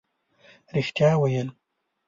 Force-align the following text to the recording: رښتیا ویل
رښتیا 0.75 1.11
ویل 1.21 1.47